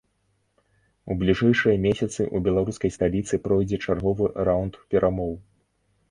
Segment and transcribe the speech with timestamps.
[1.09, 5.31] У бліжэйшыя месяцы ў беларускай сталіцы пройдзе чарговы раўнд перамоў.